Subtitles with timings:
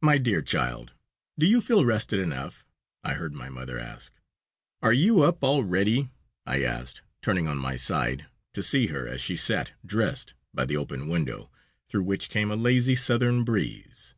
[0.00, 0.94] "My dear child,
[1.38, 2.66] do you feel rested enough?"
[3.04, 4.10] I heard my mother ask.
[4.80, 6.08] "Are you up already?"
[6.46, 8.24] I asked, turning on my side,
[8.54, 11.50] to see her as she sat, dressed, by the open window,
[11.90, 14.14] through which came a lazy, southern breeze.